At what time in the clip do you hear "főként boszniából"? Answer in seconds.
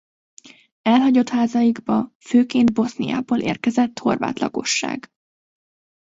2.19-3.39